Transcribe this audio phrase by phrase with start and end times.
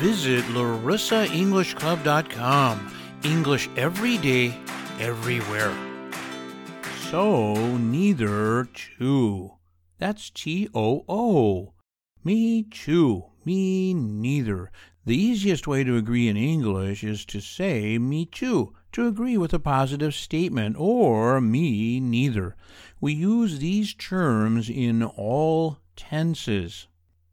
[0.00, 2.94] Visit larissaenglishclub.com.
[3.24, 4.54] English every day,
[5.00, 5.74] everywhere.
[7.10, 9.54] So, neither too.
[9.98, 11.72] That's T O O.
[12.22, 13.24] Me too.
[13.44, 14.70] Me neither.
[15.04, 19.54] The easiest way to agree in English is to say me too, to agree with
[19.54, 22.54] a positive statement, or me neither.
[23.00, 26.87] We use these terms in all tenses.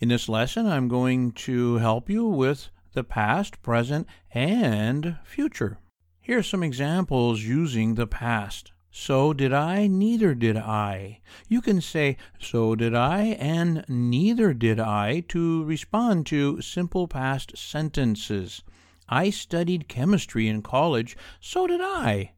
[0.00, 5.78] In this lesson, I'm going to help you with the past, present, and future.
[6.20, 8.70] Here are some examples using the past.
[8.92, 11.18] So did I, neither did I.
[11.48, 17.58] You can say, so did I, and neither did I to respond to simple past
[17.58, 18.62] sentences.
[19.08, 22.34] I studied chemistry in college, so did I.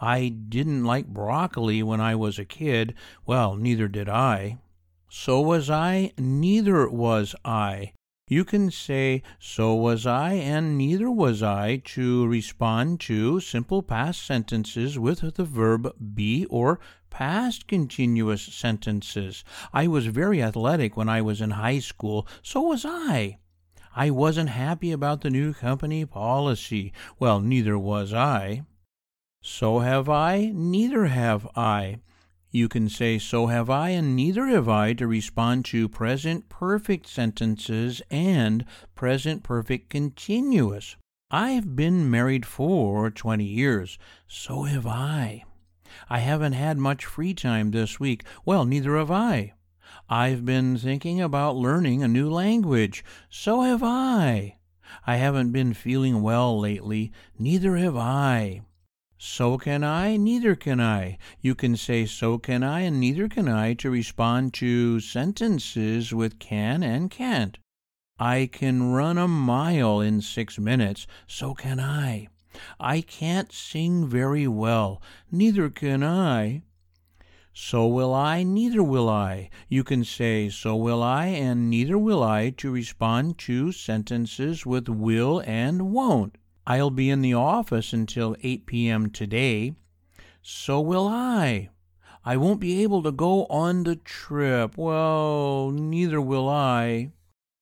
[0.00, 2.94] I didn't like broccoli when I was a kid,
[3.26, 4.56] well, neither did I.
[5.14, 7.92] So was I, neither was I.
[8.28, 14.24] You can say, so was I, and neither was I, to respond to simple past
[14.24, 19.44] sentences with the verb be or past continuous sentences.
[19.70, 23.38] I was very athletic when I was in high school, so was I.
[23.94, 26.90] I wasn't happy about the new company policy.
[27.18, 28.62] Well, neither was I.
[29.42, 32.00] So have I, neither have I.
[32.54, 37.08] You can say, So have I, and neither have I, to respond to present perfect
[37.08, 40.96] sentences and present perfect continuous.
[41.30, 43.98] I've been married for 20 years.
[44.28, 45.44] So have I.
[46.10, 48.22] I haven't had much free time this week.
[48.44, 49.54] Well, neither have I.
[50.10, 53.02] I've been thinking about learning a new language.
[53.30, 54.58] So have I.
[55.06, 57.12] I haven't been feeling well lately.
[57.38, 58.60] Neither have I.
[59.24, 61.16] So can I, neither can I.
[61.40, 66.40] You can say so can I and neither can I to respond to sentences with
[66.40, 67.56] can and can't.
[68.18, 72.30] I can run a mile in six minutes, so can I.
[72.80, 75.00] I can't sing very well,
[75.30, 76.62] neither can I.
[77.54, 79.50] So will I, neither will I.
[79.68, 84.88] You can say so will I and neither will I to respond to sentences with
[84.88, 86.38] will and won't.
[86.66, 89.10] I'll be in the office until 8 p.m.
[89.10, 89.74] today.
[90.42, 91.70] So will I.
[92.24, 94.78] I won't be able to go on the trip.
[94.78, 97.10] Well, neither will I.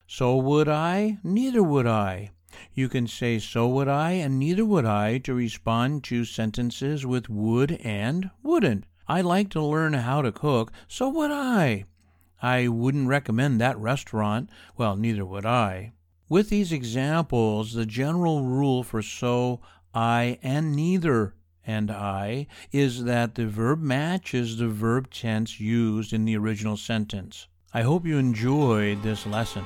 [0.07, 2.31] So would I, neither would I.
[2.75, 7.31] You can say so would I and neither would I to respond to sentences with
[7.31, 8.85] would and wouldn't.
[9.09, 11.85] I like to learn how to cook, so would I.
[12.43, 14.51] I wouldn't recommend that restaurant.
[14.77, 15.93] Well, neither would I.
[16.31, 19.61] With these examples, the general rule for so,
[19.93, 21.35] I, and neither
[21.67, 27.49] and I is that the verb matches the verb tense used in the original sentence.
[27.75, 29.65] I hope you enjoyed this lesson.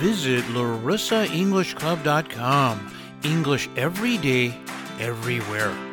[0.00, 2.94] Visit larissaenglishclub.com.
[3.22, 4.56] English every day,
[4.98, 5.87] everywhere.